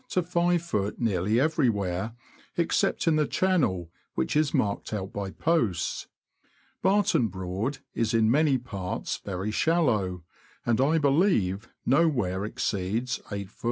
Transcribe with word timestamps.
to 0.09 0.23
5ft. 0.23 0.97
nearly 0.97 1.39
everywhere 1.39 2.13
except 2.57 3.07
in 3.07 3.17
the 3.17 3.27
channel, 3.27 3.91
which 4.15 4.35
is 4.35 4.51
marked 4.51 4.91
out 4.93 5.13
by 5.13 5.29
posts. 5.29 6.07
Barton 6.81 7.27
Broad 7.27 7.77
is 7.93 8.11
in 8.11 8.31
many 8.31 8.57
parts 8.57 9.17
very 9.23 9.51
shallow, 9.51 10.23
and, 10.65 10.81
I 10.81 10.97
believe, 10.97 11.69
nowhere 11.85 12.43
exceeds 12.45 13.19
8ft. 13.29 13.59